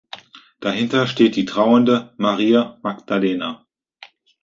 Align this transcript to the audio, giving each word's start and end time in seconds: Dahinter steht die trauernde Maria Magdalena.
Dahinter 0.61 1.05
steht 1.05 1.35
die 1.35 1.45
trauernde 1.45 2.11
Maria 2.17 2.79
Magdalena. 2.81 3.67